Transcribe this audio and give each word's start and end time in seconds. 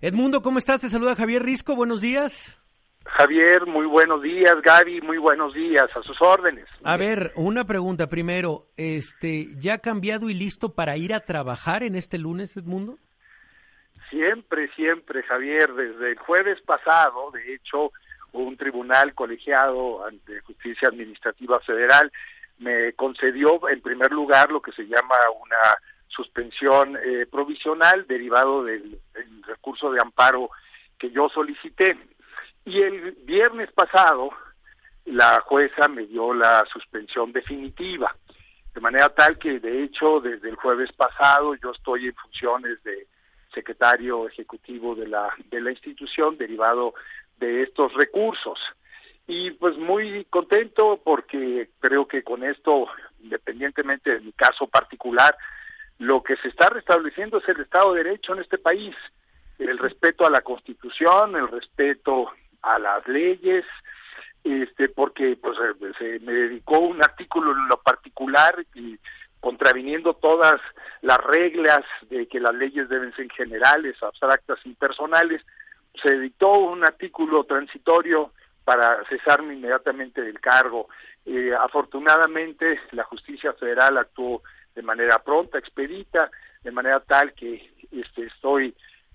Edmundo, 0.00 0.42
¿cómo 0.42 0.58
estás? 0.58 0.80
Te 0.80 0.88
saluda 0.88 1.16
Javier 1.16 1.42
Risco, 1.42 1.74
buenos 1.74 2.00
días. 2.00 2.56
Javier, 3.04 3.66
muy 3.66 3.86
buenos 3.86 4.22
días. 4.22 4.60
Gaby, 4.62 5.00
muy 5.00 5.18
buenos 5.18 5.54
días. 5.54 5.88
A 5.96 6.02
sus 6.02 6.20
órdenes. 6.22 6.66
A 6.84 6.96
ver, 6.96 7.32
una 7.34 7.64
pregunta 7.64 8.06
primero. 8.06 8.66
Este, 8.76 9.48
¿Ya 9.56 9.78
cambiado 9.78 10.30
y 10.30 10.34
listo 10.34 10.74
para 10.74 10.96
ir 10.96 11.12
a 11.12 11.20
trabajar 11.20 11.82
en 11.82 11.96
este 11.96 12.16
lunes, 12.18 12.56
Edmundo? 12.56 12.98
Siempre, 14.10 14.70
siempre, 14.76 15.24
Javier. 15.24 15.72
Desde 15.72 16.12
el 16.12 16.18
jueves 16.18 16.60
pasado, 16.60 17.32
de 17.32 17.54
hecho, 17.54 17.90
un 18.32 18.56
tribunal 18.56 19.14
colegiado 19.14 20.04
de 20.26 20.40
justicia 20.42 20.88
administrativa 20.88 21.58
federal 21.60 22.12
me 22.58 22.92
concedió, 22.92 23.68
en 23.68 23.80
primer 23.80 24.12
lugar, 24.12 24.50
lo 24.50 24.60
que 24.60 24.72
se 24.72 24.84
llama 24.84 25.16
una 25.40 25.78
suspensión 26.08 26.96
eh, 26.96 27.26
provisional 27.30 28.06
derivado 28.06 28.64
del 28.64 28.98
recurso 29.46 29.90
de 29.90 30.00
amparo 30.00 30.50
que 30.98 31.10
yo 31.10 31.28
solicité 31.28 31.96
y 32.64 32.82
el 32.82 33.12
viernes 33.24 33.72
pasado 33.72 34.30
la 35.06 35.40
jueza 35.40 35.88
me 35.88 36.06
dio 36.06 36.34
la 36.34 36.66
suspensión 36.66 37.32
definitiva, 37.32 38.14
de 38.74 38.80
manera 38.80 39.08
tal 39.08 39.38
que 39.38 39.58
de 39.58 39.84
hecho 39.84 40.20
desde 40.20 40.50
el 40.50 40.56
jueves 40.56 40.92
pasado 40.92 41.54
yo 41.54 41.70
estoy 41.70 42.08
en 42.08 42.14
funciones 42.14 42.82
de 42.82 43.06
secretario 43.54 44.28
ejecutivo 44.28 44.94
de 44.94 45.08
la 45.08 45.30
de 45.50 45.60
la 45.60 45.70
institución 45.70 46.36
derivado 46.36 46.94
de 47.38 47.62
estos 47.62 47.94
recursos. 47.94 48.58
Y 49.26 49.50
pues 49.52 49.76
muy 49.76 50.24
contento 50.30 51.00
porque 51.02 51.68
creo 51.80 52.06
que 52.08 52.22
con 52.22 52.42
esto, 52.44 52.86
independientemente 53.22 54.10
de 54.10 54.20
mi 54.20 54.32
caso 54.32 54.66
particular, 54.66 55.36
lo 55.98 56.22
que 56.22 56.36
se 56.36 56.48
está 56.48 56.68
restableciendo 56.68 57.38
es 57.38 57.48
el 57.48 57.60
Estado 57.60 57.92
de 57.92 58.04
Derecho 58.04 58.34
en 58.34 58.40
este 58.40 58.58
país, 58.58 58.94
el 59.58 59.78
respeto 59.78 60.26
a 60.26 60.30
la 60.30 60.42
Constitución, 60.42 61.36
el 61.36 61.48
respeto 61.48 62.30
a 62.62 62.78
las 62.78 63.06
leyes, 63.08 63.64
este, 64.44 64.88
porque 64.88 65.36
pues 65.40 65.58
eh, 65.58 65.92
se 65.98 66.20
me 66.24 66.32
dedicó 66.32 66.78
un 66.78 67.02
artículo 67.02 67.52
en 67.52 67.68
lo 67.68 67.80
particular 67.80 68.64
y 68.74 68.98
contraviniendo 69.40 70.14
todas 70.14 70.60
las 71.02 71.18
reglas 71.24 71.84
de 72.08 72.26
que 72.26 72.40
las 72.40 72.54
leyes 72.54 72.88
deben 72.88 73.14
ser 73.14 73.30
generales, 73.32 74.00
abstractas, 74.02 74.58
impersonales, 74.64 75.42
se 76.02 76.18
dictó 76.18 76.52
un 76.52 76.84
artículo 76.84 77.44
transitorio 77.44 78.32
para 78.64 79.04
cesarme 79.08 79.54
inmediatamente 79.54 80.22
del 80.22 80.40
cargo. 80.40 80.88
Eh, 81.24 81.52
afortunadamente, 81.58 82.80
la 82.92 83.04
justicia 83.04 83.52
federal 83.54 83.98
actuó 83.98 84.42
de 84.78 84.82
manera 84.84 85.18
pronta, 85.18 85.58
expedita, 85.58 86.30
de 86.62 86.70
manera 86.70 87.00
tal 87.00 87.32
que 87.32 87.68
este, 87.90 88.26
estoy 88.26 88.72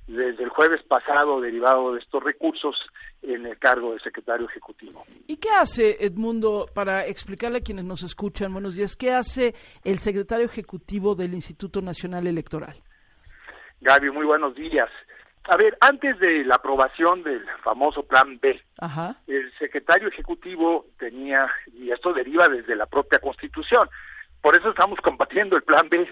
desde 0.07 0.43
el 0.43 0.49
jueves 0.49 0.83
pasado 0.83 1.39
derivado 1.39 1.93
de 1.93 2.01
estos 2.01 2.21
recursos 2.21 2.75
en 3.21 3.45
el 3.45 3.57
cargo 3.57 3.93
de 3.93 3.99
secretario 4.01 4.45
ejecutivo. 4.45 5.05
¿Y 5.25 5.37
qué 5.37 5.47
hace 5.51 6.03
Edmundo, 6.05 6.65
para 6.75 7.05
explicarle 7.05 7.59
a 7.59 7.61
quienes 7.61 7.85
nos 7.85 8.03
escuchan, 8.03 8.51
buenos 8.51 8.75
días, 8.75 8.97
qué 8.97 9.13
hace 9.13 9.55
el 9.85 9.99
secretario 9.99 10.45
ejecutivo 10.45 11.15
del 11.15 11.33
Instituto 11.33 11.81
Nacional 11.81 12.27
Electoral? 12.27 12.75
Gaby, 13.79 14.11
muy 14.11 14.25
buenos 14.25 14.53
días. 14.55 14.89
A 15.45 15.55
ver, 15.55 15.77
antes 15.79 16.19
de 16.19 16.43
la 16.43 16.55
aprobación 16.55 17.23
del 17.23 17.45
famoso 17.63 18.03
Plan 18.03 18.37
B, 18.41 18.61
el 19.27 19.53
secretario 19.59 20.09
ejecutivo 20.09 20.87
tenía, 20.99 21.49
y 21.73 21.89
esto 21.91 22.11
deriva 22.11 22.49
desde 22.49 22.75
la 22.75 22.85
propia 22.85 23.19
Constitución, 23.19 23.87
por 24.43 24.57
eso 24.57 24.71
estamos 24.71 24.99
combatiendo 24.99 25.55
el 25.55 25.63
Plan 25.63 25.87
B, 25.87 26.05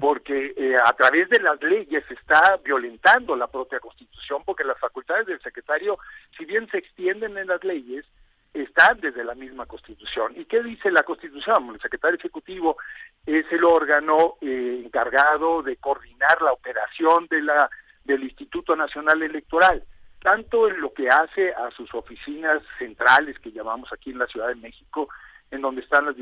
porque 0.00 0.54
eh, 0.56 0.76
a 0.82 0.94
través 0.94 1.28
de 1.28 1.38
las 1.38 1.62
leyes 1.62 2.02
se 2.08 2.14
está 2.14 2.56
violentando 2.64 3.36
la 3.36 3.48
propia 3.48 3.80
Constitución, 3.80 4.42
porque 4.46 4.64
las 4.64 4.78
facultades 4.78 5.26
del 5.26 5.42
secretario, 5.42 5.98
si 6.38 6.46
bien 6.46 6.66
se 6.70 6.78
extienden 6.78 7.36
en 7.36 7.48
las 7.48 7.62
leyes, 7.62 8.06
están 8.54 8.98
desde 9.00 9.22
la 9.24 9.34
misma 9.34 9.66
Constitución. 9.66 10.32
¿Y 10.36 10.46
qué 10.46 10.62
dice 10.62 10.90
la 10.90 11.02
Constitución? 11.02 11.68
El 11.74 11.80
secretario 11.82 12.16
ejecutivo 12.16 12.78
es 13.26 13.44
el 13.52 13.62
órgano 13.62 14.36
eh, 14.40 14.80
encargado 14.82 15.62
de 15.62 15.76
coordinar 15.76 16.40
la 16.40 16.54
operación 16.54 17.26
de 17.28 17.42
la 17.42 17.70
del 18.04 18.24
Instituto 18.24 18.74
Nacional 18.74 19.22
Electoral, 19.22 19.84
tanto 20.22 20.66
en 20.66 20.80
lo 20.80 20.94
que 20.94 21.10
hace 21.10 21.52
a 21.52 21.70
sus 21.72 21.92
oficinas 21.92 22.62
centrales 22.78 23.38
que 23.38 23.52
llamamos 23.52 23.92
aquí 23.92 24.12
en 24.12 24.18
la 24.18 24.26
Ciudad 24.28 24.48
de 24.48 24.54
México, 24.54 25.10
en 25.50 25.60
donde 25.60 25.82
están 25.82 26.06
las 26.06 26.16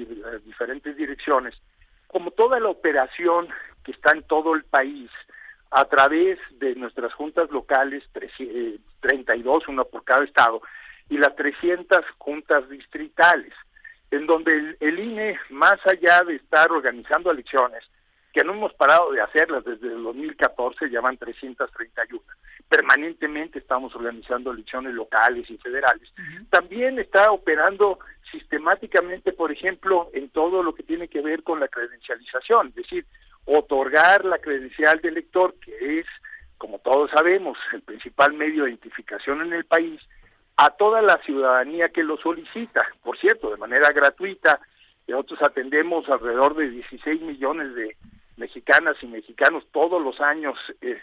diferentes 0.45 0.97
direcciones, 0.97 1.55
como 2.07 2.31
toda 2.31 2.61
la 2.61 2.69
operación 2.69 3.49
que 3.83 3.93
está 3.93 4.13
en 4.13 4.23
todo 4.23 4.55
el 4.55 4.65
país 4.65 5.11
a 5.71 5.85
través 5.87 6.39
de 6.53 6.75
nuestras 6.77 7.13
juntas 7.15 7.51
locales, 7.51 8.05
32, 9.01 9.63
eh, 9.63 9.71
una 9.71 9.85
por 9.85 10.05
cada 10.05 10.25
estado, 10.25 10.63
y 11.09 11.19
las 11.19 11.35
300 11.37 12.05
juntas 12.19 12.69
distritales, 12.69 13.53
en 14.11 14.27
donde 14.27 14.77
el, 14.79 14.99
INE, 14.99 15.39
más 15.51 15.85
allá 15.87 16.23
de 16.25 16.37
estar 16.37 16.71
organizando 16.71 17.31
elecciones, 17.31 17.83
que 18.33 18.45
no 18.45 18.53
hemos 18.53 18.73
parado 18.75 19.13
de 19.13 19.21
hacerlas 19.21 19.65
desde 19.65 19.89
el 19.89 20.03
2014, 20.03 20.91
ya 20.91 21.01
van 21.01 21.17
331. 21.17 22.23
Permanentemente 22.69 23.59
estamos 23.59 23.95
organizando 23.95 24.53
elecciones 24.53 24.95
locales 24.95 25.49
y 25.51 25.59
federales. 25.59 26.09
También 26.51 26.99
está 26.99 27.31
operando 27.31 27.99
sistemáticamente, 28.35 29.33
por 29.33 29.53
ejemplo, 29.53 30.11
en 30.13 30.29
todo 30.29 30.63
lo 30.63 30.75
que 30.75 30.83
tiene 30.83 31.09
que 31.09 31.21
ver 31.21 31.43
con 31.45 31.61
la 31.61 31.69
credencialización, 31.69 32.69
es 32.69 32.75
decir, 32.75 33.07
otorgar 33.45 34.25
la 34.25 34.39
credencial 34.39 35.01
de 35.01 35.09
elector, 35.09 35.55
que 35.61 36.01
es, 36.01 36.07
como 36.59 36.81
todos 36.81 37.11
sabemos, 37.11 37.57
el 37.73 37.83
principal 37.83 38.33
medio 38.33 38.65
de 38.65 38.71
identificación 38.71 39.43
en 39.43 39.53
el 39.53 39.65
país, 39.65 40.01
a 40.57 40.71
toda 40.71 41.01
la 41.03 41.19
ciudadanía 41.19 41.91
que 41.91 42.03
lo 42.03 42.17
solicita, 42.17 42.87
por 43.03 43.19
cierto, 43.19 43.51
de 43.51 43.57
manera 43.57 43.93
gratuita. 43.93 44.61
Nosotros 45.07 45.43
atendemos 45.43 46.09
alrededor 46.09 46.57
de 46.57 46.71
16 46.71 47.21
millones 47.23 47.75
de 47.75 47.97
mexicanas 48.37 48.97
y 49.03 49.07
mexicanos 49.07 49.65
todos 49.73 50.03
los 50.03 50.21
años 50.21 50.59
eh, 50.81 51.01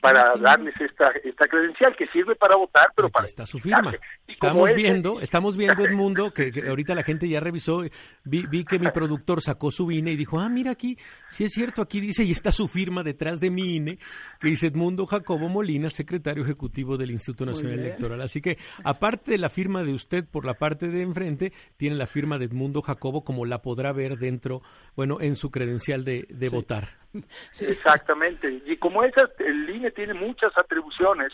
para 0.00 0.36
darles 0.36 0.74
esta 0.80 1.10
esta 1.24 1.48
credencial 1.48 1.94
que 1.96 2.06
sirve 2.08 2.36
para 2.36 2.56
votar, 2.56 2.88
pero 2.94 3.08
para 3.08 3.26
está 3.26 3.44
su 3.44 3.58
firma. 3.58 3.92
estamos 4.26 4.74
viendo, 4.74 5.20
estamos 5.20 5.56
viendo 5.56 5.84
el 5.84 5.92
mundo 5.96 6.32
que, 6.32 6.52
ahorita 6.68 6.94
la 6.94 7.02
gente 7.02 7.28
ya 7.28 7.40
revisó, 7.40 7.82
vi, 8.24 8.46
vi 8.46 8.64
que 8.64 8.78
mi 8.78 8.90
productor 8.90 9.42
sacó 9.42 9.70
su 9.70 9.90
INE 9.90 10.12
y 10.12 10.16
dijo, 10.16 10.38
ah, 10.38 10.48
mira 10.48 10.70
aquí, 10.70 10.96
si 11.28 11.44
es 11.44 11.52
cierto, 11.52 11.82
aquí 11.82 12.00
dice 12.00 12.24
y 12.24 12.30
está 12.30 12.52
su 12.52 12.68
firma 12.68 13.02
detrás 13.02 13.40
de 13.40 13.50
mi 13.50 13.76
INE, 13.76 13.98
que 14.40 14.48
dice 14.48 14.68
Edmundo 14.68 15.06
Jacobo 15.06 15.48
Molina, 15.48 15.90
secretario 15.90 16.44
ejecutivo 16.44 16.96
del 16.96 17.10
Instituto 17.10 17.46
Nacional 17.46 17.80
Electoral. 17.80 18.20
Así 18.20 18.40
que, 18.40 18.58
aparte 18.84 19.32
de 19.32 19.38
la 19.38 19.48
firma 19.48 19.82
de 19.82 19.92
usted 19.92 20.24
por 20.24 20.44
la 20.44 20.54
parte 20.54 20.88
de 20.88 21.02
enfrente, 21.02 21.52
tiene 21.76 21.96
la 21.96 22.06
firma 22.06 22.38
de 22.38 22.44
Edmundo 22.44 22.82
Jacobo, 22.82 23.24
como 23.24 23.44
la 23.44 23.62
podrá 23.62 23.92
ver 23.92 24.16
dentro, 24.18 24.62
bueno, 24.94 25.20
en 25.20 25.34
su 25.34 25.50
credencial 25.50 26.04
de, 26.04 26.26
de 26.28 26.48
votar. 26.48 26.88
Exactamente. 27.60 28.60
Y 28.66 28.76
como 28.76 29.02
esa, 29.02 29.28
el 29.38 29.68
INE 29.68 29.87
tiene 29.90 30.14
muchas 30.14 30.56
atribuciones 30.56 31.32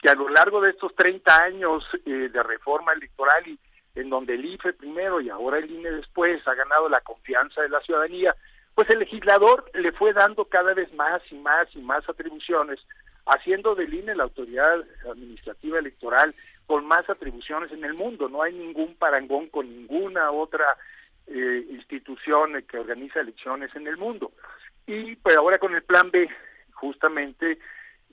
que 0.00 0.08
a 0.08 0.14
lo 0.14 0.28
largo 0.28 0.60
de 0.60 0.70
estos 0.70 0.94
30 0.94 1.34
años 1.34 1.84
eh, 2.06 2.30
de 2.32 2.42
reforma 2.42 2.92
electoral 2.92 3.46
y 3.46 3.58
en 3.94 4.08
donde 4.08 4.34
el 4.34 4.44
IFE 4.44 4.72
primero 4.72 5.20
y 5.20 5.28
ahora 5.30 5.58
el 5.58 5.70
INE 5.70 5.90
después 5.90 6.46
ha 6.46 6.54
ganado 6.54 6.88
la 6.88 7.00
confianza 7.00 7.62
de 7.62 7.68
la 7.68 7.80
ciudadanía, 7.80 8.34
pues 8.74 8.88
el 8.90 9.00
legislador 9.00 9.70
le 9.74 9.92
fue 9.92 10.12
dando 10.12 10.44
cada 10.44 10.74
vez 10.74 10.92
más 10.94 11.20
y 11.30 11.34
más 11.34 11.68
y 11.74 11.80
más 11.80 12.08
atribuciones, 12.08 12.78
haciendo 13.26 13.74
del 13.74 13.92
INE 13.92 14.14
la 14.14 14.24
autoridad 14.24 14.82
administrativa 15.10 15.78
electoral 15.78 16.34
con 16.66 16.86
más 16.86 17.08
atribuciones 17.10 17.72
en 17.72 17.84
el 17.84 17.94
mundo. 17.94 18.28
No 18.28 18.42
hay 18.42 18.54
ningún 18.54 18.94
parangón 18.94 19.48
con 19.48 19.68
ninguna 19.68 20.30
otra 20.30 20.64
eh, 21.26 21.66
institución 21.70 22.64
que 22.68 22.78
organiza 22.78 23.20
elecciones 23.20 23.74
en 23.74 23.86
el 23.86 23.96
mundo. 23.96 24.32
Y 24.86 25.16
pues 25.16 25.36
ahora 25.36 25.58
con 25.58 25.74
el 25.74 25.82
plan 25.82 26.10
B, 26.10 26.28
justamente 26.72 27.58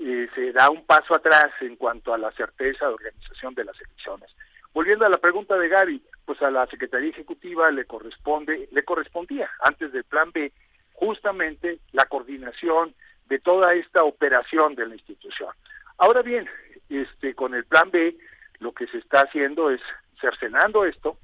eh, 0.08 0.30
se 0.34 0.54
da 0.54 0.70
un 0.70 0.86
paso 0.86 1.14
atrás 1.14 1.52
en 1.60 1.76
cuanto 1.76 2.14
a 2.14 2.18
la 2.18 2.32
certeza 2.32 2.88
de 2.88 2.94
organización 2.94 3.54
de 3.56 3.66
las 3.66 3.76
elecciones. 3.82 4.34
Volviendo 4.74 5.06
a 5.06 5.10
la 5.10 5.18
pregunta 5.18 5.58
de 5.58 5.68
Gaby, 5.68 6.02
pues 6.24 6.42
a 6.42 6.50
la 6.50 6.66
Secretaría 6.68 7.10
Ejecutiva 7.10 7.70
le 7.72 7.84
corresponde, 7.84 8.70
le 8.72 8.84
correspondía 8.84 9.50
antes 9.62 9.92
del 9.92 10.06
plan 10.06 10.32
B 10.32 10.54
justamente 10.94 11.80
la 11.92 12.06
coordinación 12.06 12.96
de 13.28 13.40
toda 13.40 13.74
esta 13.74 14.06
operación 14.06 14.76
de 14.76 14.88
la 14.88 14.96
institución. 14.96 15.50
Ahora 15.98 16.22
bien, 16.22 16.48
este 16.90 17.36
con 17.36 17.54
el 17.54 17.66
plan 17.66 17.92
B 17.92 18.16
lo 18.60 18.72
que 18.72 18.88
se 18.88 19.00
está 19.00 19.24
haciendo 19.24 19.72
es 19.72 19.82
cercenando 20.22 20.86
esto, 20.86 21.18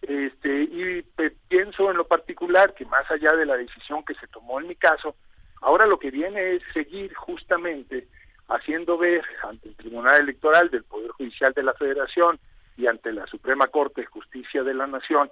este 0.00 0.62
y 0.62 1.02
pienso 1.48 1.90
en 1.90 1.98
lo 1.98 2.06
particular 2.06 2.72
que 2.72 2.86
más 2.86 3.10
allá 3.10 3.36
de 3.36 3.44
la 3.44 3.58
decisión 3.58 4.02
que 4.02 4.14
se 4.14 4.28
tomó 4.28 4.60
en 4.60 4.68
mi 4.68 4.76
caso, 4.76 5.14
Ahora 5.64 5.86
lo 5.86 5.98
que 5.98 6.10
viene 6.10 6.56
es 6.56 6.62
seguir 6.74 7.14
justamente 7.14 8.06
haciendo 8.48 8.98
ver 8.98 9.24
ante 9.42 9.70
el 9.70 9.76
Tribunal 9.76 10.20
Electoral 10.20 10.70
del 10.70 10.84
Poder 10.84 11.10
Judicial 11.12 11.54
de 11.54 11.62
la 11.62 11.72
Federación 11.72 12.38
y 12.76 12.86
ante 12.86 13.10
la 13.14 13.26
Suprema 13.26 13.68
Corte 13.68 14.02
de 14.02 14.06
Justicia 14.06 14.62
de 14.62 14.74
la 14.74 14.86
Nación 14.86 15.30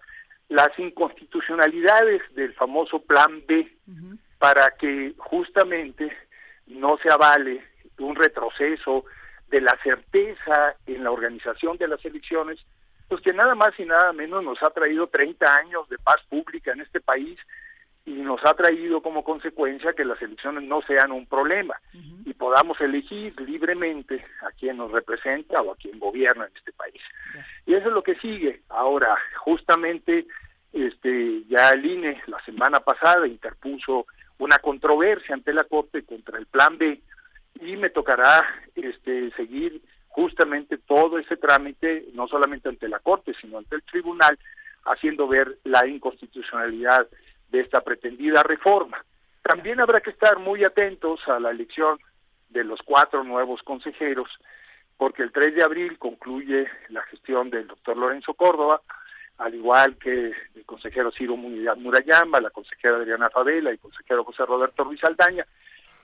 las 0.49 0.76
inconstitucionalidades 0.79 2.23
del 2.34 2.55
famoso 2.55 3.00
Plan 3.00 3.43
B 3.46 3.76
para 4.38 4.70
que 4.70 5.12
justamente 5.19 6.11
no 6.67 6.96
se 6.96 7.11
avale 7.11 7.62
un 7.99 8.17
retroceso 8.17 9.05
de 9.49 9.61
la 9.61 9.76
certeza 9.82 10.76
en 10.87 11.05
la 11.05 11.11
organización 11.11 11.76
de 11.76 11.88
las 11.88 12.02
elecciones, 12.06 12.58
pues 13.06 13.20
que 13.20 13.35
nada 13.35 13.55
más 13.55 13.78
y 13.78 13.85
nada 13.85 14.14
menos 14.14 14.43
nos 14.43 14.62
ha 14.62 14.70
traído 14.70 15.08
30 15.08 15.56
años 15.56 15.87
de 15.90 15.99
paz 15.99 16.23
pública 16.31 16.73
en 16.73 16.81
este 16.81 17.02
país 17.02 17.38
y 18.04 18.12
nos 18.12 18.44
ha 18.44 18.54
traído 18.54 19.00
como 19.00 19.22
consecuencia 19.22 19.93
que 19.93 20.04
las 20.04 20.20
elecciones 20.20 20.64
no 20.64 20.82
sean 20.82 21.12
un 21.12 21.26
problema 21.26 21.75
y 22.25 22.34
podamos 22.34 22.81
elegir 22.81 23.38
libremente 23.40 24.25
a 24.43 24.50
quien 24.52 24.78
nos 24.78 24.90
representa 24.90 25.62
o 25.62 25.72
a 25.72 25.76
quien 25.76 25.99
gobierna 26.00 26.46
en 26.46 26.56
este 26.56 26.72
país. 26.72 27.00
Y 27.64 27.75
eso 27.75 27.88
es 27.88 27.94
lo 27.94 28.02
que 28.02 28.16
sigue. 28.16 28.62
Ahora, 28.69 29.16
justamente, 29.38 30.26
este, 30.72 31.44
ya 31.49 31.70
el 31.72 31.87
INE 31.87 32.20
la 32.26 32.43
semana 32.44 32.81
pasada 32.81 33.26
interpuso 33.26 34.06
una 34.38 34.58
controversia 34.58 35.34
ante 35.34 35.52
la 35.52 35.64
Corte 35.64 36.04
contra 36.04 36.38
el 36.38 36.46
Plan 36.46 36.78
B 36.78 37.00
y 37.60 37.76
me 37.76 37.90
tocará 37.90 38.44
este, 38.75 39.31
seguir 39.32 39.81
justamente 40.08 40.76
todo 40.76 41.19
ese 41.19 41.37
trámite, 41.37 42.06
no 42.14 42.26
solamente 42.26 42.69
ante 42.69 42.88
la 42.88 42.99
Corte, 42.99 43.32
sino 43.40 43.58
ante 43.58 43.76
el 43.76 43.82
Tribunal, 43.82 44.38
haciendo 44.84 45.28
ver 45.28 45.58
la 45.62 45.87
inconstitucionalidad 45.87 47.06
de 47.52 47.60
esta 47.60 47.82
pretendida 47.82 48.43
reforma. 48.43 49.04
También 49.43 49.81
habrá 49.81 50.00
que 50.00 50.10
estar 50.10 50.38
muy 50.38 50.64
atentos 50.64 51.20
a 51.28 51.38
la 51.38 51.50
elección 51.50 51.99
de 52.49 52.64
los 52.64 52.81
cuatro 52.84 53.22
nuevos 53.22 53.62
consejeros, 53.62 54.28
porque 54.96 55.22
el 55.22 55.32
3 55.32 55.54
de 55.54 55.62
abril 55.62 55.99
concluye 55.99 56.66
la 56.88 57.02
gestión 57.02 57.50
del 57.50 57.69
doctor 57.69 57.96
Lorenzo 57.96 58.34
Córdoba, 58.34 58.81
al 59.38 59.54
igual 59.54 59.96
que 59.96 60.32
el 60.54 60.64
consejero 60.64 61.10
Ciro 61.10 61.37
Murayama, 61.37 62.40
la 62.40 62.50
consejera 62.50 62.96
Adriana 62.96 63.31
Favela 63.31 63.70
y 63.70 63.75
el 63.75 63.81
consejero 63.81 64.25
José 64.25 64.44
Roberto 64.46 64.84
Ruiz 64.84 65.02
Aldaña, 65.04 65.46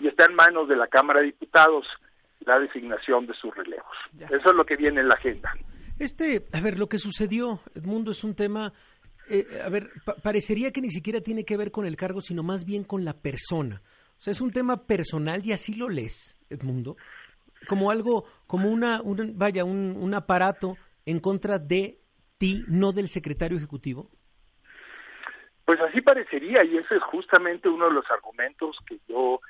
y 0.01 0.09
está 0.09 0.25
en 0.25 0.35
manos 0.35 0.69
de 0.69 0.77
la 0.77 0.89
Cámara 0.89 1.21
de 1.21 1.27
Diputados 1.27 1.87
la 2.45 2.59
designación 2.59 3.27
de 3.27 3.35
sus 3.35 3.55
relevos. 3.55 3.97
Eso 4.19 4.51
es 4.51 4.57
lo 4.57 4.65
que 4.65 4.77
viene 4.77 5.01
en 5.01 5.09
la 5.09 5.15
agenda. 5.15 5.53
Este, 5.99 6.47
a 6.53 6.61
ver, 6.61 6.79
lo 6.79 6.89
que 6.89 6.99
sucedió, 6.99 7.61
Edmundo, 7.75 8.13
es 8.13 8.23
un 8.23 8.35
tema 8.35 8.73
eh, 9.31 9.63
a 9.65 9.69
ver, 9.69 9.91
parecería 10.23 10.73
que 10.73 10.81
ni 10.81 10.91
siquiera 10.91 11.21
tiene 11.21 11.45
que 11.45 11.57
ver 11.57 11.71
con 11.71 11.87
el 11.87 11.97
cargo, 11.97 12.21
sino 12.21 12.43
más 12.43 12.65
bien 12.65 12.85
con 12.85 13.05
la 13.05 13.15
persona. 13.15 13.83
O 14.19 14.21
sea, 14.21 14.33
es 14.33 14.41
un 14.41 14.53
tema 14.53 14.87
personal 14.87 15.45
y 15.45 15.53
así 15.53 15.75
lo 15.75 15.89
lees, 15.89 16.37
Edmundo, 16.51 16.97
como 17.69 17.91
algo, 17.91 18.25
como 18.47 18.71
una, 18.71 19.01
un, 19.03 19.39
vaya, 19.39 19.65
un, 19.65 19.97
un 19.97 20.15
aparato 20.15 20.77
en 21.07 21.21
contra 21.21 21.59
de 21.59 21.99
ti, 22.39 22.65
no 22.69 22.93
del 22.93 23.09
secretario 23.09 23.59
ejecutivo. 23.59 24.11
Pues 25.65 25.81
así 25.81 26.01
parecería 26.01 26.65
y 26.65 26.79
ese 26.79 26.97
es 26.97 27.03
justamente 27.03 27.69
uno 27.69 27.89
de 27.89 27.95
los 27.95 28.11
argumentos 28.11 28.77
que 28.87 28.99
yo 29.07 29.41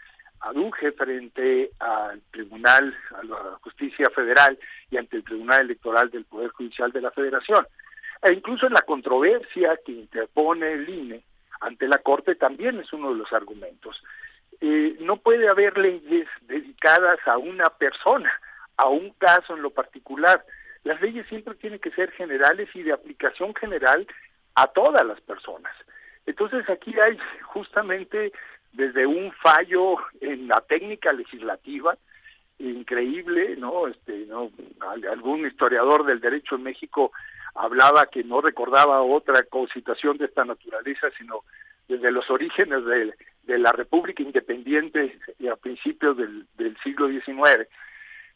aduje 0.40 0.92
frente 0.92 1.70
al 1.78 2.20
Tribunal, 2.31 2.96
a 3.16 3.24
la 3.24 3.58
Justicia 3.60 4.10
Federal 4.10 4.58
y 4.90 4.96
ante 4.96 5.16
el 5.16 5.24
Tribunal 5.24 5.62
Electoral 5.62 6.10
del 6.10 6.24
Poder 6.24 6.50
Judicial 6.50 6.92
de 6.92 7.00
la 7.00 7.10
Federación. 7.10 7.66
E 8.23 8.32
incluso 8.32 8.67
en 8.67 8.75
la 8.75 8.82
controversia 8.82 9.79
que 9.85 9.93
interpone 9.93 10.73
el 10.73 10.88
INE 10.88 11.23
ante 11.61 11.88
la 11.88 11.99
Corte 11.99 12.35
también 12.35 12.79
es 12.79 12.93
uno 12.93 13.11
de 13.11 13.19
los 13.19 13.32
argumentos. 13.32 14.03
Eh, 14.61 14.97
no 15.00 15.17
puede 15.17 15.49
haber 15.49 15.76
leyes 15.79 16.29
dedicadas 16.43 17.19
a 17.26 17.38
una 17.38 17.70
persona, 17.70 18.32
a 18.76 18.88
un 18.88 19.11
caso 19.11 19.56
en 19.56 19.62
lo 19.62 19.70
particular. 19.70 20.44
Las 20.85 21.00
leyes 21.00 21.26
siempre 21.29 21.55
tienen 21.55 21.79
que 21.79 21.91
ser 21.91 22.11
generales 22.12 22.69
y 22.75 22.82
de 22.82 22.93
aplicación 22.93 23.55
general 23.55 24.06
a 24.55 24.67
todas 24.69 25.05
las 25.06 25.20
personas. 25.20 25.73
Entonces 26.26 26.69
aquí 26.69 26.94
hay 26.99 27.19
justamente 27.44 28.32
desde 28.73 29.06
un 29.06 29.32
fallo 29.32 29.97
en 30.20 30.49
la 30.49 30.61
técnica 30.61 31.12
legislativa 31.12 31.97
increíble, 32.59 33.56
¿no? 33.56 33.87
Este, 33.87 34.26
no 34.26 34.50
algún 35.11 35.47
historiador 35.47 36.05
del 36.05 36.20
derecho 36.20 36.56
en 36.56 36.65
México 36.65 37.12
hablaba 37.58 38.06
que 38.06 38.22
no 38.22 38.40
recordaba 38.40 39.02
otra 39.02 39.44
situación 39.72 40.16
de 40.16 40.26
esta 40.26 40.44
naturaleza, 40.44 41.08
sino 41.19 41.43
desde 41.88 42.12
los 42.12 42.31
orígenes 42.31 42.84
de, 42.84 43.58
la 43.58 43.72
República 43.72 44.22
Independiente 44.22 45.19
a 45.50 45.56
principios 45.56 46.16
del, 46.16 46.76
siglo 46.84 47.08
XIX, 47.08 47.66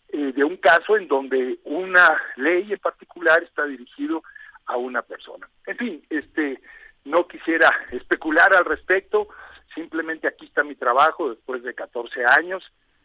eh, 0.09 0.33
de 0.33 0.45
un 0.45 0.57
caso 0.57 0.97
en 0.97 1.07
donde 1.07 1.59
una 1.65 2.21
ley 2.37 2.73
en 2.73 2.79
particular 2.79 3.43
está 3.43 3.65
dirigido 3.67 4.23
a 4.67 4.77
una 4.77 5.03
persona. 5.03 5.49
En 5.67 5.77
fin, 5.77 6.03
este, 6.11 6.61
no 7.05 7.29
quisiera 7.29 7.73
especular 7.93 8.55
al 8.55 8.65
respecto, 8.65 9.29
simplemente 9.75 10.27
aquí 10.27 10.47
está 10.47 10.65
mi 10.65 10.75
trabajo 10.75 11.31
después 11.31 11.63
de 11.63 11.75
14 11.75 12.25
años 12.25 12.65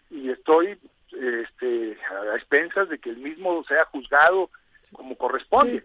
y 0.09 0.29
estoy 0.29 0.77
este, 1.11 1.97
a 2.09 2.35
expensas 2.35 2.89
de 2.89 2.99
que 2.99 3.09
el 3.09 3.17
mismo 3.17 3.63
sea 3.65 3.85
juzgado 3.85 4.49
como 4.91 5.15
corresponde 5.15 5.83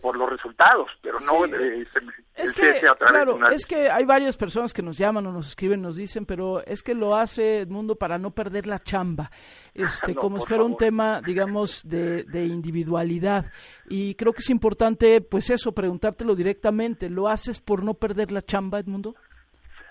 por, 0.00 0.16
los 0.16 0.30
resultados, 0.30 0.90
pero 1.02 1.18
no 1.20 1.44
eh, 1.46 1.86
es 2.34 2.52
que, 2.52 2.80
claro, 2.98 3.38
es 3.50 3.66
que 3.66 3.90
hay 3.90 4.04
varias 4.04 4.36
personas 4.36 4.72
que 4.72 4.82
nos 4.82 4.96
llaman 4.98 5.26
o 5.26 5.32
nos 5.32 5.48
escriben, 5.48 5.82
nos 5.82 5.96
dicen, 5.96 6.26
pero 6.26 6.64
es 6.64 6.82
que 6.82 6.94
lo 6.94 7.16
hace 7.16 7.60
Edmundo 7.60 7.96
para 7.96 8.18
no 8.18 8.30
perder 8.30 8.66
la 8.66 8.78
chamba, 8.78 9.30
este, 9.74 10.14
como 10.14 10.38
si 10.38 10.46
fuera 10.46 10.64
un 10.64 10.76
tema, 10.76 11.20
digamos, 11.20 11.88
de, 11.88 12.24
de 12.24 12.44
individualidad. 12.44 13.46
Y 13.88 14.14
creo 14.14 14.32
que 14.32 14.40
es 14.40 14.50
importante, 14.50 15.20
pues 15.20 15.50
eso, 15.50 15.72
preguntártelo 15.72 16.34
directamente, 16.34 17.10
¿lo 17.10 17.28
haces 17.28 17.60
por 17.60 17.84
no 17.84 17.94
perder 17.94 18.32
la 18.32 18.42
chamba, 18.42 18.78
Edmundo? 18.78 19.14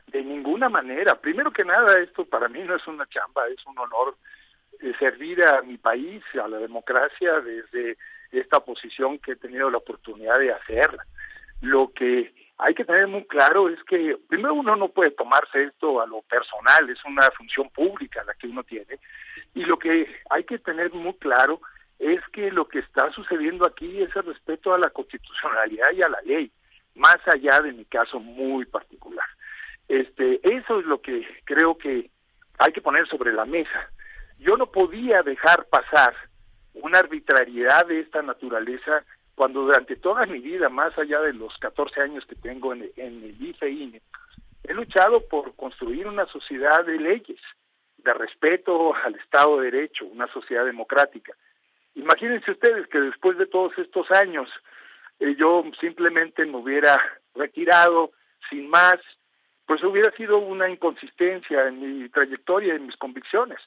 De 0.08 0.24
ninguna 0.24 0.70
manera. 0.70 1.16
Primero 1.16 1.52
que 1.52 1.64
nada, 1.64 2.00
esto 2.00 2.26
para 2.26 2.48
mí 2.48 2.64
no 2.64 2.76
es 2.76 2.88
una 2.88 3.06
chamba, 3.08 3.48
es 3.48 3.64
un 3.68 3.78
honor 3.78 4.16
eh, 4.82 4.94
servir 4.98 5.44
a 5.44 5.62
mi 5.62 5.78
país, 5.78 6.24
a 6.42 6.48
la 6.48 6.58
democracia, 6.58 7.42
desde 7.42 7.98
esta 8.32 8.60
posición 8.60 9.20
que 9.20 9.34
he 9.34 9.36
tenido 9.36 9.70
la 9.70 9.78
oportunidad 9.78 10.40
de 10.40 10.54
hacerla. 10.54 11.06
Lo 11.62 11.92
que 11.94 12.34
hay 12.58 12.74
que 12.74 12.86
tener 12.86 13.08
muy 13.08 13.26
claro 13.26 13.70
es 13.70 13.82
que 13.84 14.18
primero 14.28 14.54
uno 14.54 14.76
no 14.76 14.90
puede 14.90 15.12
tomarse 15.12 15.64
esto 15.64 16.02
a 16.02 16.08
lo 16.08 16.22
personal, 16.24 16.90
es 16.90 17.04
una 17.06 17.30
función 17.32 17.70
pública 17.70 18.24
la 18.26 18.34
que 18.34 18.48
uno 18.48 18.64
tiene, 18.64 19.00
y 19.54 19.64
lo 19.64 19.80
que 19.80 20.08
hay 20.30 20.44
que 20.44 20.60
tener 20.60 20.92
muy 20.94 21.14
claro 21.16 21.62
es 22.00 22.22
que 22.32 22.52
lo 22.52 22.68
que 22.68 22.80
está 22.80 23.12
sucediendo 23.12 23.66
aquí 23.66 24.02
es 24.02 24.16
el 24.16 24.24
respeto 24.24 24.74
a 24.74 24.78
la 24.78 24.90
constitucionalidad 24.90 25.92
y 25.92 26.02
a 26.02 26.10
la 26.10 26.22
ley, 26.22 26.52
más 26.96 27.26
allá 27.28 27.62
de 27.62 27.74
mi 27.74 27.86
caso 27.86 28.20
muy 28.20 28.66
particular. 28.66 29.28
Este, 29.88 30.40
eso 30.44 30.80
es 30.80 30.86
lo 30.86 31.02
que 31.02 31.28
creo 31.46 31.78
que 31.78 32.10
hay 32.58 32.72
que 32.72 32.82
poner 32.82 33.08
sobre 33.08 33.34
la 33.34 33.46
mesa. 33.46 33.90
Yo 34.38 34.56
no 34.56 34.68
podía 34.68 35.24
dejar 35.24 35.66
pasar 35.66 36.14
una 36.74 37.00
arbitrariedad 37.00 37.86
de 37.88 38.00
esta 38.00 38.22
naturaleza 38.22 39.04
cuando 39.36 39.62
durante 39.62 39.96
toda 39.96 40.26
mi 40.26 40.40
vida, 40.40 40.68
más 40.68 40.98
allá 40.98 41.22
de 41.22 41.32
los 41.34 41.58
14 41.60 42.02
años 42.02 42.26
que 42.26 42.36
tengo 42.36 42.74
en, 42.74 42.92
el 42.98 43.36
IFE 43.40 44.02
he 44.66 44.74
luchado 44.74 45.26
por 45.28 45.56
construir 45.56 46.08
una 46.08 46.26
sociedad 46.26 46.86
de 46.86 47.00
leyes, 47.00 47.40
de 47.98 48.14
respeto 48.14 48.94
al 48.96 49.16
Estado 49.16 49.58
de 49.58 49.72
Derecho, 49.72 50.06
una 50.06 50.28
sociedad 50.28 50.66
democrática. 50.66 51.34
Imagínense 51.96 52.52
ustedes 52.52 52.88
que 52.88 53.00
después 53.00 53.38
de 53.38 53.46
todos 53.46 53.72
estos 53.78 54.12
años 54.12 54.50
eh, 55.20 55.36
yo 55.38 55.64
simplemente 55.80 56.46
me 56.46 56.58
hubiera 56.58 57.02
retirado 57.34 58.12
sin 58.50 58.70
más, 58.70 59.00
pues 59.66 59.84
hubiera 59.84 60.12
sido 60.12 60.38
una 60.38 60.70
inconsistencia 60.70 61.68
en 61.68 62.02
mi 62.02 62.10
trayectoria, 62.10 62.76
en 62.76 62.88
mis 62.88 62.98
convicciones. 62.98 63.60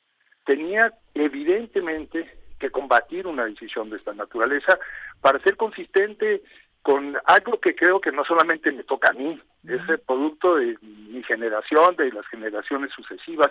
Tenía 0.44 0.92
evidentemente 1.14 2.41
que 2.62 2.70
combatir 2.70 3.26
una 3.26 3.44
decisión 3.44 3.90
de 3.90 3.96
esta 3.96 4.14
naturaleza 4.14 4.78
para 5.20 5.40
ser 5.40 5.56
consistente 5.56 6.42
con 6.80 7.16
algo 7.24 7.58
que 7.60 7.74
creo 7.74 8.00
que 8.00 8.12
no 8.12 8.24
solamente 8.24 8.70
me 8.70 8.84
toca 8.84 9.10
a 9.10 9.12
mí, 9.12 9.40
es 9.66 9.88
el 9.88 9.98
producto 9.98 10.56
de 10.56 10.78
mi 10.80 11.22
generación, 11.24 11.96
de 11.96 12.12
las 12.12 12.24
generaciones 12.28 12.92
sucesivas, 12.94 13.50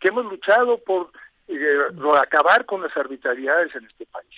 que 0.00 0.08
hemos 0.08 0.24
luchado 0.24 0.78
por 0.78 1.10
eh, 1.48 1.78
acabar 2.18 2.64
con 2.64 2.80
las 2.80 2.96
arbitrariedades 2.96 3.74
en 3.76 3.84
este 3.84 4.06
país. 4.06 4.34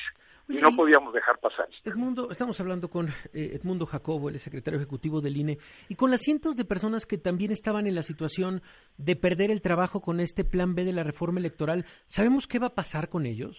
Y 0.49 0.55
no 0.63 0.75
podíamos 0.75 1.13
dejar 1.13 1.39
pasar. 1.39 1.69
Edmundo, 1.85 2.31
estamos 2.31 2.59
hablando 2.59 2.89
con 2.89 3.09
eh, 3.09 3.51
Edmundo 3.53 3.85
Jacobo, 3.85 4.31
el 4.31 4.41
secretario 4.41 4.79
ejecutivo 4.79 5.21
del 5.21 5.37
INE, 5.37 5.59
y 5.89 5.95
con 5.95 6.11
las 6.11 6.23
cientos 6.23 6.57
de 6.57 6.65
personas 6.65 7.05
que 7.05 7.19
también 7.19 7.53
estaban 7.53 7.87
en 7.87 7.95
la 7.95 8.03
situación 8.03 8.63
de 8.97 9.15
perder 9.15 9.51
el 9.51 9.61
trabajo 9.61 10.01
con 10.01 10.21
este 10.21 10.45
plan 10.45 10.75
B 10.75 10.85
de 10.85 10.95
la 10.95 11.05
reforma 11.05 11.39
electoral. 11.39 11.85
¿Sabemos 12.07 12.47
qué 12.47 12.59
va 12.59 12.69
a 12.69 12.75
pasar 12.75 13.11
con 13.11 13.27
ellos? 13.27 13.59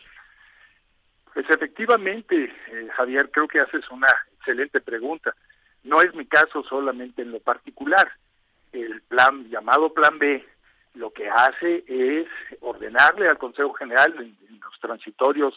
Pues 1.40 1.52
efectivamente, 1.52 2.54
eh, 2.68 2.90
Javier, 2.98 3.32
creo 3.32 3.48
que 3.48 3.62
haces 3.62 3.90
una 3.92 4.10
excelente 4.34 4.82
pregunta. 4.82 5.34
No 5.86 6.02
es 6.02 6.14
mi 6.14 6.26
caso 6.26 6.64
solamente 6.64 7.22
en 7.22 7.32
lo 7.32 7.40
particular. 7.40 8.12
El 8.74 9.02
plan 9.04 9.50
llamado 9.50 9.94
Plan 9.94 10.20
B 10.20 10.46
lo 10.96 11.12
que 11.12 11.30
hace 11.30 11.86
es 11.88 12.28
ordenarle 12.60 13.30
al 13.30 13.38
Consejo 13.38 13.72
General 13.72 14.14
en, 14.20 14.60
los 14.60 14.80
transitorios 14.82 15.56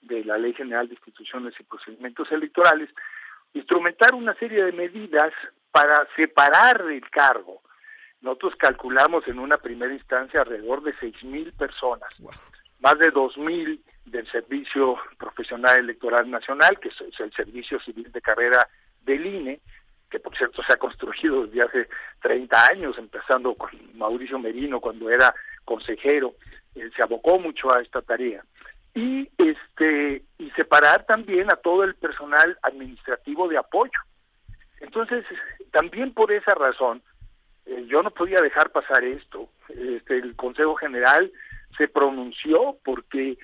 de 0.00 0.24
la 0.24 0.38
Ley 0.38 0.54
General 0.54 0.88
de 0.88 0.94
Instituciones 0.94 1.54
y 1.60 1.62
Procedimientos 1.62 2.32
Electorales 2.32 2.90
instrumentar 3.54 4.16
una 4.16 4.34
serie 4.34 4.64
de 4.64 4.72
medidas 4.72 5.32
para 5.70 6.04
separar 6.16 6.80
el 6.90 7.08
cargo. 7.10 7.62
Nosotros 8.22 8.56
calculamos 8.56 9.28
en 9.28 9.38
una 9.38 9.58
primera 9.58 9.94
instancia 9.94 10.40
alrededor 10.40 10.82
de 10.82 10.94
seis 10.98 11.22
mil 11.22 11.52
personas 11.52 12.12
más 12.80 12.98
de 12.98 13.12
2.000 13.12 13.80
del 14.04 14.30
Servicio 14.30 14.96
Profesional 15.18 15.78
Electoral 15.78 16.30
Nacional, 16.30 16.78
que 16.78 16.88
es 16.88 17.20
el 17.20 17.32
Servicio 17.32 17.80
Civil 17.80 18.10
de 18.12 18.20
Carrera 18.20 18.68
del 19.04 19.26
INE, 19.26 19.60
que 20.10 20.20
por 20.20 20.36
cierto 20.36 20.62
se 20.62 20.72
ha 20.72 20.76
construido 20.76 21.46
desde 21.46 21.62
hace 21.62 21.88
30 22.20 22.66
años, 22.66 22.98
empezando 22.98 23.54
con 23.54 23.70
Mauricio 23.94 24.38
Merino 24.38 24.80
cuando 24.80 25.10
era 25.10 25.34
consejero, 25.64 26.34
él 26.74 26.92
se 26.94 27.02
abocó 27.02 27.38
mucho 27.38 27.72
a 27.72 27.80
esta 27.80 28.02
tarea. 28.02 28.44
Y 28.94 29.30
este 29.38 30.22
y 30.38 30.50
separar 30.50 31.06
también 31.06 31.50
a 31.50 31.56
todo 31.56 31.82
el 31.84 31.94
personal 31.94 32.58
administrativo 32.62 33.48
de 33.48 33.56
apoyo. 33.56 33.98
Entonces, 34.80 35.24
también 35.70 36.12
por 36.12 36.30
esa 36.30 36.54
razón, 36.54 37.02
eh, 37.64 37.86
yo 37.88 38.02
no 38.02 38.10
podía 38.10 38.42
dejar 38.42 38.70
pasar 38.70 39.04
esto. 39.04 39.48
Este, 39.68 40.18
el 40.18 40.36
Consejo 40.36 40.74
General 40.74 41.32
se 41.78 41.88
pronunció 41.88 42.76
porque 42.84 43.30
eh, 43.30 43.38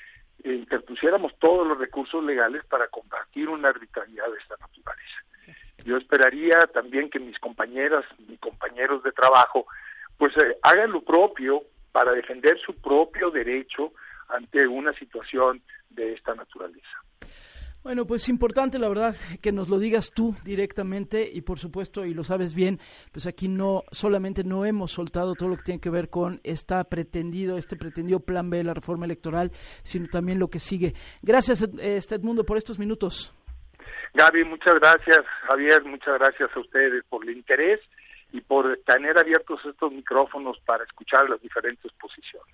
interpusiéramos 0.45 1.37
todos 1.39 1.67
los 1.67 1.79
recursos 1.79 2.23
legales 2.23 2.65
para 2.67 2.89
combatir 2.89 3.49
una 3.49 3.69
arbitrariedad 3.69 4.31
de 4.31 4.39
esta 4.39 4.57
naturaleza. 4.61 5.59
Yo 5.85 5.97
esperaría 5.97 6.67
también 6.67 7.09
que 7.09 7.19
mis 7.19 7.39
compañeras, 7.39 8.05
mis 8.27 8.39
compañeros 8.41 9.03
de 9.03 9.13
trabajo, 9.13 9.67
pues 10.17 10.37
eh, 10.37 10.57
hagan 10.63 10.93
lo 10.93 11.03
propio 11.03 11.63
para 11.93 12.13
defender 12.13 12.59
su 12.61 12.75
propio 12.75 13.31
derecho 13.31 13.93
ante 14.29 14.67
una 14.67 14.93
situación 14.95 15.63
de 15.91 16.15
esta 16.15 16.35
naturaleza. 16.35 17.03
Bueno, 17.89 18.05
pues 18.07 18.29
importante, 18.29 18.79
la 18.79 18.87
verdad, 18.91 19.15
que 19.41 19.51
nos 19.51 19.71
lo 19.71 19.79
digas 19.79 20.13
tú 20.15 20.37
directamente 20.45 21.27
y 21.33 21.41
por 21.41 21.59
supuesto, 21.59 22.05
y 22.05 22.13
lo 22.13 22.23
sabes 22.23 22.55
bien, 22.55 22.79
pues 23.13 23.27
aquí 23.27 23.49
no 23.49 23.83
solamente 23.93 24.45
no 24.45 24.67
hemos 24.67 24.93
soltado 24.93 25.35
todo 25.35 25.49
lo 25.49 25.57
que 25.57 25.63
tiene 25.63 25.81
que 25.81 25.89
ver 25.89 26.11
con 26.11 26.39
esta 26.45 26.85
pretendido, 26.85 27.57
este 27.57 27.77
pretendido 27.77 28.21
plan 28.21 28.51
B 28.51 28.59
de 28.59 28.65
la 28.65 28.75
reforma 28.75 29.07
electoral, 29.07 29.53
sino 29.85 30.07
también 30.09 30.39
lo 30.39 30.49
que 30.49 30.59
sigue. 30.59 30.93
Gracias, 31.23 31.67
este 31.81 32.17
Edmundo, 32.17 32.45
por 32.45 32.59
estos 32.59 32.79
minutos. 32.79 33.35
Gaby, 34.13 34.45
muchas 34.45 34.75
gracias. 34.79 35.25
Javier, 35.47 35.83
muchas 35.85 36.19
gracias 36.19 36.51
a 36.55 36.61
ustedes 36.61 37.03
por 37.09 37.27
el 37.27 37.35
interés 37.35 37.81
y 38.33 38.43
por 38.43 38.81
tener 38.85 39.17
abiertos 39.17 39.65
estos 39.65 39.91
micrófonos 39.93 40.61
para 40.67 40.85
escuchar 40.85 41.31
las 41.31 41.41
diferentes 41.41 41.91
posiciones. 41.93 42.47